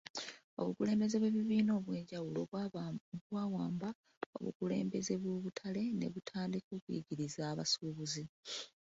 Obukulembeze 0.59 1.15
bw'ebibiina 1.19 1.71
ebyenjawulo 1.79 2.39
bwawamba 3.29 3.89
obukulembeze 4.37 5.13
bw'obutale 5.21 5.81
nebutandika 5.99 6.69
okunyigiriza 6.77 7.41
abasuubuzi 7.51 8.23